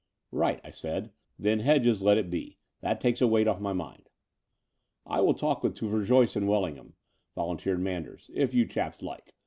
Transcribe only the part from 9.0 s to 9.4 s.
like.